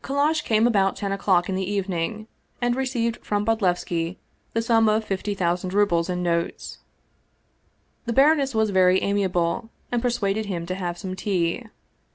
[0.03, 2.25] Kallash came about ten o'clock in the evening,
[2.59, 4.17] and received from Bodlevski
[4.53, 6.79] the sum of fifty thousand rubles in notes.
[8.07, 11.65] The baroness was very amiable, and persuaded him to have some tea.